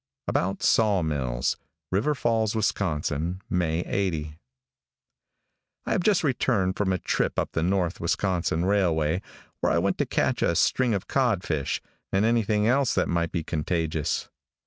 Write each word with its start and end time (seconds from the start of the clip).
ABOUT 0.27 0.63
SAW 0.63 1.03
MILLS. 1.03 1.57
River 1.91 2.15
Falls, 2.15 2.55
Wis., 2.55 2.73
May 3.51 3.81
80. 3.81 4.39
|I 5.85 5.91
HAVE 5.91 6.01
just 6.01 6.23
returned 6.23 6.75
from 6.75 6.91
a 6.91 6.97
trip 6.97 7.37
up 7.37 7.51
the 7.51 7.61
North 7.61 8.01
Wisconsin 8.01 8.65
railway, 8.65 9.21
where 9.59 9.71
I 9.71 9.77
went 9.77 9.99
to 9.99 10.07
catch 10.07 10.41
a 10.41 10.55
string 10.55 10.95
of 10.95 11.07
codfish, 11.07 11.83
and 12.11 12.25
anything 12.25 12.65
else 12.65 12.95
that 12.95 13.09
might 13.09 13.31
be 13.31 13.43
contagious. 13.43 14.27